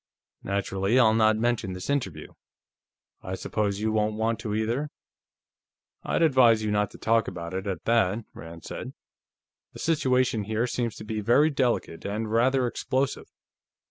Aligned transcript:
"Naturally, 0.41 0.97
I'll 0.97 1.13
not 1.13 1.37
mention 1.37 1.73
this 1.73 1.87
interview. 1.87 2.33
I 3.21 3.35
suppose 3.35 3.81
you 3.81 3.91
won't 3.91 4.15
want 4.15 4.39
to, 4.39 4.55
either?" 4.55 4.89
"I'd 6.01 6.23
advise 6.23 6.63
you 6.63 6.71
not 6.71 6.89
to 6.89 6.97
talk 6.97 7.27
about 7.27 7.53
it, 7.53 7.67
at 7.67 7.85
that," 7.85 8.25
Rand 8.33 8.63
said. 8.65 8.93
"The 9.73 9.79
situation 9.79 10.45
here 10.45 10.65
seems 10.65 10.95
to 10.95 11.03
be 11.03 11.21
very 11.21 11.51
delicate, 11.51 12.03
and 12.03 12.31
rather 12.31 12.65
explosive.... 12.65 13.27